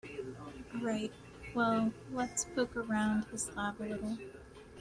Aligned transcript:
Right, 0.81 1.11
well 1.53 1.93
let's 2.11 2.45
poke 2.55 2.75
around 2.75 3.25
his 3.25 3.55
lab 3.55 3.79
a 3.81 3.83
little. 3.83 4.17